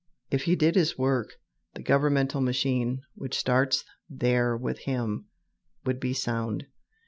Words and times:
If 0.31 0.45
he 0.45 0.55
did 0.55 0.73
his 0.73 0.97
work, 0.97 1.35
the 1.75 1.83
governmental 1.83 2.41
machine, 2.41 3.03
which 3.13 3.37
starts 3.37 3.85
there 4.09 4.57
with 4.57 4.79
him, 4.79 5.27
would 5.85 5.99
be 5.99 6.11
sound. 6.13 6.65